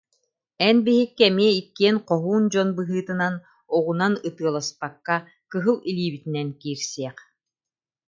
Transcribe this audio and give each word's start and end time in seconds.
Эн 0.67 0.77
биһикки 0.85 1.23
эмиэ 1.29 1.51
иккиэн 1.61 1.97
хоһуун 2.07 2.43
дьон 2.51 2.69
быһыытынан, 2.77 3.35
оҕунан 3.75 4.13
ытыаласпакка, 4.27 5.15
кыһыл 5.51 5.77
илиибитинэн 5.89 6.49
киирсиэх 6.61 7.17